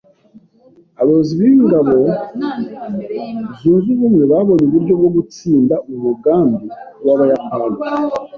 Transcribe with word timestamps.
Abayobozi 0.99 1.33
b'ingabo 1.39 1.91
zunze 3.61 3.91
ubumwe 3.97 4.23
babonye 4.31 4.63
uburyo 4.67 4.93
bwo 4.99 5.09
gutsinda 5.15 5.75
umugambi 5.93 6.65
w'Abayapani. 7.05 7.77